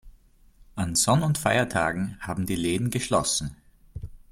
An 0.73 0.95
Sonn- 0.95 1.21
und 1.21 1.37
Feiertagen 1.37 2.17
haben 2.21 2.47
die 2.47 2.55
Läden 2.55 2.89
geschlossen. 2.89 3.55